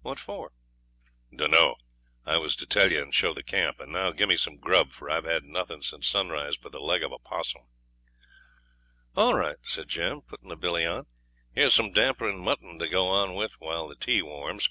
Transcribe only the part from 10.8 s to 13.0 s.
on; 'here's some damper and mutton to